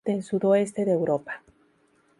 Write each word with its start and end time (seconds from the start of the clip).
Del 0.03 0.23
sudoeste 0.23 0.83
de 0.83 0.93
Europa. 0.93 1.43